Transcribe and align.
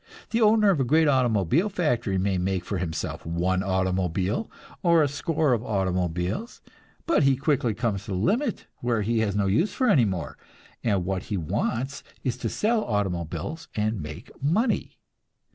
The 0.31 0.41
owner 0.41 0.71
of 0.71 0.79
a 0.79 0.83
great 0.83 1.07
automobile 1.07 1.69
factory 1.69 2.17
may 2.17 2.39
make 2.39 2.65
for 2.65 2.79
himself 2.79 3.23
one 3.23 3.61
automobile 3.61 4.49
or 4.81 5.03
a 5.03 5.07
score 5.07 5.53
of 5.53 5.63
automobiles, 5.63 6.59
but 7.05 7.21
he 7.21 7.35
quickly 7.35 7.75
comes 7.75 8.05
to 8.05 8.13
a 8.13 8.15
limit 8.15 8.65
where 8.77 9.03
he 9.03 9.19
has 9.19 9.35
no 9.35 9.45
use 9.45 9.75
for 9.75 9.87
any 9.87 10.05
more, 10.05 10.39
and 10.83 11.05
what 11.05 11.25
he 11.25 11.37
wants 11.37 12.03
is 12.23 12.35
to 12.37 12.49
sell 12.49 12.83
automobiles 12.85 13.67
and 13.75 14.01
"make 14.01 14.31
money." 14.41 14.97